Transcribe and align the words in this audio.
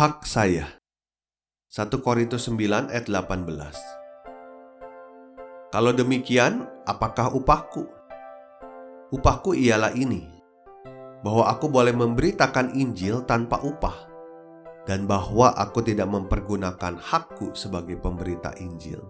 Hak 0.00 0.24
saya 0.24 0.80
1 1.76 1.92
Korintus 2.00 2.48
9 2.48 2.88
ayat 2.88 3.04
18 3.04 3.44
Kalau 5.68 5.92
demikian, 5.92 6.64
apakah 6.88 7.28
upahku? 7.36 7.84
Upahku 9.12 9.52
ialah 9.52 9.92
ini, 9.92 10.24
bahwa 11.20 11.52
aku 11.52 11.68
boleh 11.68 11.92
memberitakan 11.92 12.80
Injil 12.80 13.28
tanpa 13.28 13.60
upah, 13.60 14.08
dan 14.88 15.04
bahwa 15.04 15.52
aku 15.52 15.84
tidak 15.84 16.08
mempergunakan 16.08 16.96
hakku 16.96 17.52
sebagai 17.52 18.00
pemberita 18.00 18.56
Injil. 18.56 19.04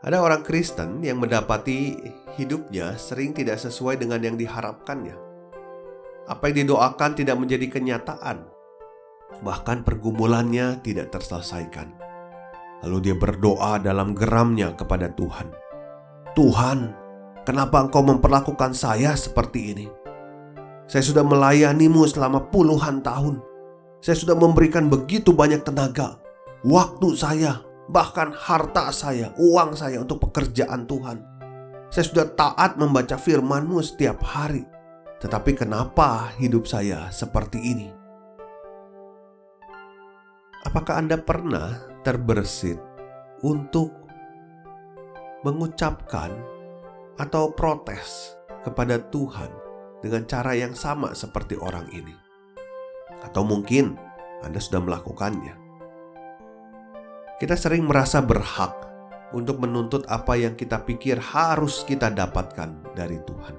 Ada 0.00 0.16
orang 0.16 0.40
Kristen 0.40 1.04
yang 1.04 1.20
mendapati 1.20 1.92
hidupnya 2.40 2.96
sering 2.96 3.36
tidak 3.36 3.60
sesuai 3.60 4.00
dengan 4.00 4.24
yang 4.24 4.40
diharapkannya. 4.40 5.12
Apa 6.24 6.48
yang 6.48 6.64
didoakan 6.64 7.12
tidak 7.20 7.36
menjadi 7.36 7.68
kenyataan, 7.68 8.53
bahkan 9.42 9.82
pergumulannya 9.82 10.84
tidak 10.84 11.10
terselesaikan. 11.10 11.90
Lalu 12.84 13.10
dia 13.10 13.16
berdoa 13.16 13.80
dalam 13.80 14.12
geramnya 14.12 14.76
kepada 14.76 15.08
Tuhan. 15.16 15.48
Tuhan, 16.36 16.78
kenapa 17.48 17.80
engkau 17.80 18.04
memperlakukan 18.04 18.76
saya 18.76 19.16
seperti 19.16 19.60
ini? 19.72 19.86
Saya 20.84 21.00
sudah 21.00 21.24
melayanimu 21.24 22.04
selama 22.04 22.52
puluhan 22.52 23.00
tahun. 23.00 23.40
Saya 24.04 24.20
sudah 24.20 24.36
memberikan 24.36 24.92
begitu 24.92 25.32
banyak 25.32 25.64
tenaga, 25.64 26.20
waktu 26.60 27.16
saya, 27.16 27.64
bahkan 27.88 28.36
harta 28.36 28.92
saya, 28.92 29.32
uang 29.40 29.72
saya 29.72 30.04
untuk 30.04 30.20
pekerjaan 30.28 30.84
Tuhan. 30.84 31.24
Saya 31.88 32.04
sudah 32.04 32.26
taat 32.36 32.76
membaca 32.76 33.16
firman-Mu 33.16 33.80
setiap 33.80 34.20
hari. 34.20 34.68
Tetapi 35.24 35.56
kenapa 35.56 36.36
hidup 36.36 36.68
saya 36.68 37.08
seperti 37.08 37.64
ini? 37.64 38.03
Apakah 40.64 40.96
Anda 40.96 41.20
pernah 41.20 41.76
terbersit 42.00 42.80
untuk 43.44 43.92
mengucapkan 45.44 46.32
atau 47.20 47.52
protes 47.52 48.32
kepada 48.64 48.96
Tuhan 49.12 49.52
dengan 50.00 50.24
cara 50.24 50.56
yang 50.56 50.72
sama 50.72 51.12
seperti 51.12 51.60
orang 51.60 51.84
ini? 51.92 52.16
Atau 53.20 53.44
mungkin 53.44 54.00
Anda 54.40 54.56
sudah 54.56 54.80
melakukannya. 54.80 55.54
Kita 57.36 57.60
sering 57.60 57.84
merasa 57.84 58.24
berhak 58.24 58.72
untuk 59.36 59.60
menuntut 59.60 60.08
apa 60.08 60.32
yang 60.40 60.56
kita 60.56 60.80
pikir 60.88 61.20
harus 61.20 61.84
kita 61.84 62.08
dapatkan 62.08 62.96
dari 62.96 63.20
Tuhan. 63.20 63.56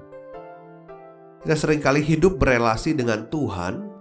Kita 1.46 1.54
sering 1.54 1.78
kali 1.78 2.02
hidup 2.02 2.42
berelasi 2.42 2.98
dengan 2.98 3.30
Tuhan 3.30 3.95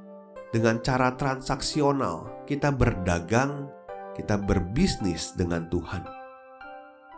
dengan 0.55 0.79
cara 0.79 1.11
transaksional 1.19 2.47
kita 2.47 2.71
berdagang, 2.71 3.67
kita 4.16 4.39
berbisnis 4.39 5.35
dengan 5.35 5.67
Tuhan. 5.67 6.07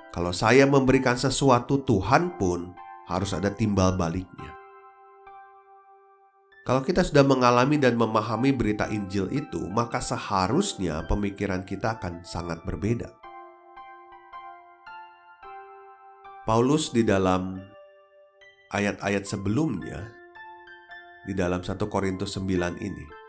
Kalau 0.10 0.34
saya 0.34 0.66
memberikan 0.66 1.14
sesuatu, 1.14 1.86
Tuhan 1.86 2.34
pun 2.42 2.74
harus 3.06 3.38
ada 3.38 3.54
timbal 3.54 3.94
baliknya. 3.94 4.58
Kalau 6.66 6.82
kita 6.82 7.06
sudah 7.06 7.22
mengalami 7.22 7.78
dan 7.78 7.94
memahami 7.94 8.58
berita 8.58 8.90
Injil 8.90 9.30
itu, 9.30 9.70
maka 9.70 10.02
seharusnya 10.02 11.06
pemikiran 11.06 11.62
kita 11.62 12.02
akan 12.02 12.26
sangat 12.26 12.66
berbeda. 12.66 13.14
Paulus 16.50 16.90
di 16.90 17.06
dalam 17.06 17.62
ayat-ayat 18.74 19.30
sebelumnya, 19.30 20.10
di 21.30 21.38
dalam 21.38 21.62
1 21.62 21.78
Korintus 21.86 22.34
9 22.36 22.82
ini, 22.82 23.27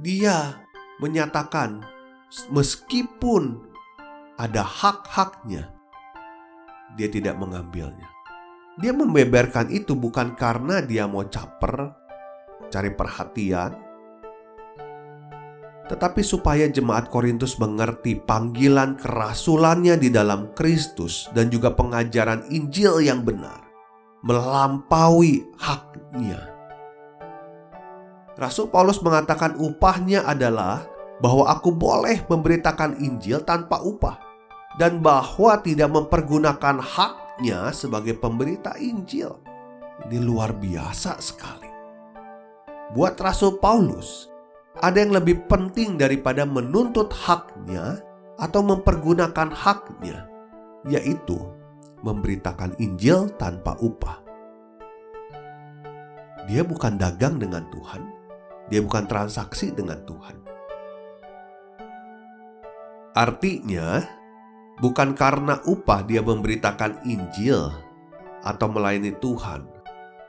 dia 0.00 0.60
menyatakan 1.00 1.84
meskipun 2.52 3.60
ada 4.36 4.60
hak-haknya, 4.60 5.72
dia 6.96 7.08
tidak 7.08 7.40
mengambilnya. 7.40 8.08
Dia 8.76 8.92
membeberkan 8.92 9.72
itu 9.72 9.96
bukan 9.96 10.36
karena 10.36 10.84
dia 10.84 11.08
mau 11.08 11.24
caper, 11.24 11.96
cari 12.68 12.92
perhatian, 12.92 13.72
tetapi 15.88 16.20
supaya 16.20 16.68
jemaat 16.68 17.08
Korintus 17.08 17.56
mengerti 17.56 18.20
panggilan 18.20 19.00
kerasulannya 19.00 19.96
di 19.96 20.12
dalam 20.12 20.52
Kristus 20.52 21.32
dan 21.32 21.48
juga 21.48 21.72
pengajaran 21.72 22.52
Injil 22.52 23.00
yang 23.00 23.24
benar 23.24 23.64
melampaui 24.26 25.46
haknya 25.56 26.55
Rasul 28.36 28.68
Paulus 28.68 29.00
mengatakan 29.00 29.56
upahnya 29.56 30.28
adalah 30.28 30.84
bahwa 31.24 31.48
aku 31.48 31.72
boleh 31.72 32.20
memberitakan 32.28 33.00
Injil 33.00 33.40
tanpa 33.40 33.80
upah 33.80 34.20
dan 34.76 35.00
bahwa 35.00 35.56
tidak 35.64 35.88
mempergunakan 35.88 36.76
haknya 36.84 37.72
sebagai 37.72 38.12
pemberita 38.20 38.76
Injil. 38.76 39.32
Ini 40.04 40.20
luar 40.20 40.52
biasa 40.52 41.16
sekali. 41.16 41.72
Buat 42.92 43.16
Rasul 43.16 43.56
Paulus, 43.56 44.28
ada 44.84 45.00
yang 45.00 45.16
lebih 45.16 45.48
penting 45.48 45.96
daripada 45.96 46.44
menuntut 46.44 47.08
haknya 47.16 48.04
atau 48.36 48.60
mempergunakan 48.60 49.48
haknya, 49.48 50.28
yaitu 50.84 51.40
memberitakan 52.04 52.76
Injil 52.76 53.32
tanpa 53.40 53.80
upah. 53.80 54.20
Dia 56.44 56.60
bukan 56.62 57.00
dagang 57.00 57.40
dengan 57.40 57.64
Tuhan, 57.72 58.04
dia 58.66 58.82
bukan 58.82 59.06
transaksi 59.06 59.70
dengan 59.70 60.02
Tuhan. 60.02 60.36
Artinya, 63.16 64.04
bukan 64.82 65.16
karena 65.16 65.64
upah 65.64 66.04
dia 66.04 66.20
memberitakan 66.20 67.06
Injil 67.08 67.72
atau 68.44 68.68
melayani 68.68 69.16
Tuhan, 69.16 69.64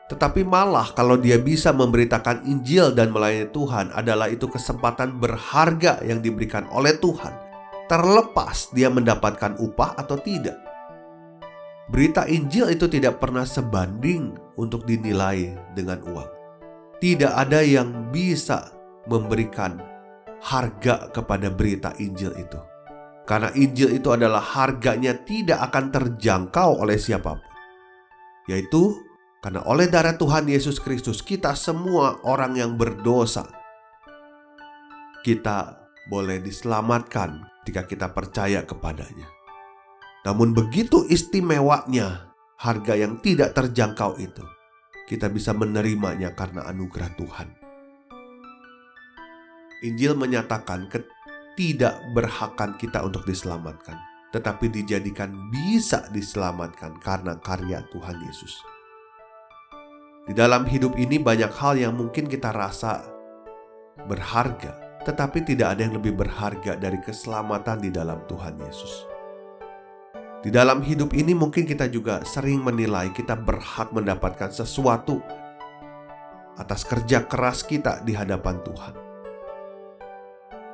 tetapi 0.08 0.48
malah 0.48 0.96
kalau 0.96 1.20
dia 1.20 1.36
bisa 1.36 1.76
memberitakan 1.76 2.48
Injil 2.48 2.96
dan 2.96 3.12
melayani 3.12 3.52
Tuhan 3.52 3.92
adalah 3.92 4.32
itu 4.32 4.48
kesempatan 4.48 5.20
berharga 5.20 6.00
yang 6.08 6.24
diberikan 6.24 6.64
oleh 6.72 6.96
Tuhan, 6.96 7.36
terlepas 7.92 8.72
dia 8.72 8.88
mendapatkan 8.88 9.60
upah 9.60 10.00
atau 10.00 10.16
tidak. 10.16 10.56
Berita 11.92 12.24
Injil 12.28 12.72
itu 12.72 12.88
tidak 12.88 13.20
pernah 13.20 13.44
sebanding 13.44 14.36
untuk 14.56 14.88
dinilai 14.88 15.56
dengan 15.76 16.04
uang 16.04 16.37
tidak 16.98 17.34
ada 17.34 17.62
yang 17.62 18.10
bisa 18.10 18.74
memberikan 19.06 19.78
harga 20.42 21.10
kepada 21.14 21.54
berita 21.54 21.94
Injil 22.02 22.34
itu. 22.38 22.60
Karena 23.28 23.52
Injil 23.54 24.00
itu 24.00 24.10
adalah 24.10 24.40
harganya 24.40 25.14
tidak 25.28 25.60
akan 25.70 25.92
terjangkau 25.92 26.80
oleh 26.80 26.96
siapa 26.96 27.36
pun. 27.36 27.54
Yaitu 28.48 28.96
karena 29.44 29.62
oleh 29.68 29.92
darah 29.92 30.16
Tuhan 30.16 30.48
Yesus 30.48 30.80
Kristus 30.80 31.20
kita 31.20 31.54
semua 31.54 32.24
orang 32.24 32.56
yang 32.56 32.80
berdosa 32.80 33.46
kita 35.22 35.84
boleh 36.08 36.40
diselamatkan 36.40 37.44
ketika 37.62 37.84
kita 37.84 38.08
percaya 38.16 38.64
kepadanya. 38.64 39.28
Namun 40.24 40.56
begitu 40.56 41.04
istimewanya 41.12 42.32
harga 42.56 42.96
yang 42.96 43.20
tidak 43.20 43.52
terjangkau 43.52 44.16
itu 44.24 44.57
kita 45.08 45.32
bisa 45.32 45.56
menerimanya 45.56 46.36
karena 46.36 46.68
anugerah 46.68 47.08
Tuhan. 47.16 47.48
Injil 49.88 50.20
menyatakan 50.20 50.92
ketidakberhakan 50.92 52.76
kita 52.76 53.08
untuk 53.08 53.24
diselamatkan, 53.24 53.96
tetapi 54.36 54.68
dijadikan 54.68 55.32
bisa 55.48 56.12
diselamatkan 56.12 57.00
karena 57.00 57.40
karya 57.40 57.80
Tuhan 57.88 58.20
Yesus. 58.20 58.60
Di 60.28 60.36
dalam 60.36 60.68
hidup 60.68 61.00
ini 61.00 61.24
banyak 61.24 61.56
hal 61.56 61.80
yang 61.80 61.96
mungkin 61.96 62.28
kita 62.28 62.52
rasa 62.52 63.08
berharga, 64.12 65.00
tetapi 65.08 65.40
tidak 65.48 65.78
ada 65.78 65.88
yang 65.88 65.96
lebih 65.96 66.20
berharga 66.20 66.76
dari 66.76 67.00
keselamatan 67.00 67.80
di 67.80 67.96
dalam 67.96 68.20
Tuhan 68.28 68.60
Yesus. 68.60 69.17
Di 70.48 70.56
dalam 70.56 70.80
hidup 70.80 71.12
ini, 71.12 71.36
mungkin 71.36 71.68
kita 71.68 71.92
juga 71.92 72.24
sering 72.24 72.64
menilai 72.64 73.12
kita 73.12 73.36
berhak 73.36 73.92
mendapatkan 73.92 74.48
sesuatu 74.48 75.20
atas 76.56 76.88
kerja 76.88 77.28
keras 77.28 77.68
kita 77.68 78.00
di 78.08 78.16
hadapan 78.16 78.56
Tuhan. 78.64 78.96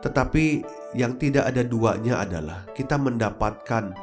Tetapi 0.05 0.45
yang 0.93 1.17
tidak 1.17 1.49
ada 1.49 1.65
duanya 1.65 2.21
adalah 2.21 2.69
kita 2.77 3.01
mendapatkan 3.01 3.97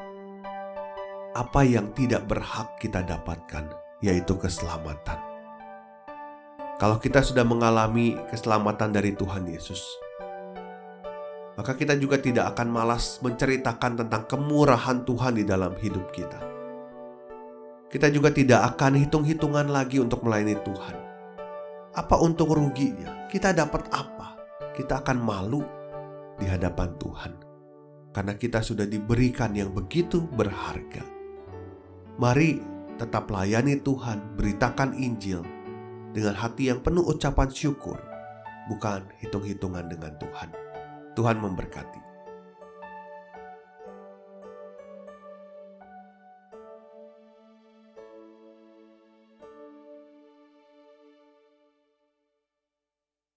apa 1.39 1.61
yang 1.63 1.95
tidak 1.95 2.27
berhak 2.27 2.75
kita 2.83 3.07
dapatkan, 3.07 3.71
yaitu 4.03 4.35
keselamatan. 4.43 5.23
Kalau 6.83 6.99
kita 6.99 7.23
sudah 7.23 7.47
mengalami 7.47 8.19
keselamatan 8.27 8.91
dari 8.91 9.15
Tuhan 9.15 9.47
Yesus, 9.47 9.79
maka 11.61 11.77
kita 11.77 11.93
juga 12.01 12.17
tidak 12.17 12.57
akan 12.57 12.73
malas 12.73 13.21
menceritakan 13.21 14.01
tentang 14.01 14.25
kemurahan 14.25 15.05
Tuhan 15.05 15.37
di 15.37 15.45
dalam 15.45 15.77
hidup 15.77 16.09
kita. 16.09 16.41
Kita 17.93 18.09
juga 18.09 18.33
tidak 18.33 18.65
akan 18.65 18.97
hitung-hitungan 18.97 19.69
lagi 19.69 20.01
untuk 20.01 20.25
melayani 20.25 20.57
Tuhan. 20.57 20.97
Apa 22.01 22.17
untung 22.17 22.49
ruginya? 22.49 23.29
Kita 23.29 23.53
dapat 23.53 23.93
apa? 23.93 24.41
Kita 24.73 25.05
akan 25.05 25.21
malu 25.21 25.61
di 26.41 26.49
hadapan 26.49 26.97
Tuhan 26.97 27.33
karena 28.17 28.41
kita 28.41 28.65
sudah 28.65 28.89
diberikan 28.89 29.53
yang 29.53 29.69
begitu 29.77 30.25
berharga. 30.33 31.05
Mari 32.17 32.57
tetap 32.97 33.29
layani 33.29 33.85
Tuhan, 33.85 34.33
beritakan 34.41 34.97
Injil 34.97 35.45
dengan 36.17 36.41
hati 36.41 36.73
yang 36.73 36.81
penuh 36.81 37.05
ucapan 37.05 37.53
syukur, 37.53 38.01
bukan 38.73 39.05
hitung-hitungan 39.21 39.93
dengan 39.93 40.17
Tuhan. 40.17 40.70
Tuhan 41.15 41.39
memberkati. 41.39 42.10